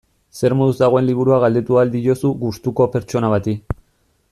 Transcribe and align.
Zer 0.37 0.53
moduz 0.61 0.77
dagoen 0.79 1.05
liburua 1.09 1.37
galdetu 1.43 1.77
ahal 1.81 1.93
diozu 1.97 2.33
gustuko 2.45 2.89
pertsona 2.97 3.31
bati. 3.37 3.57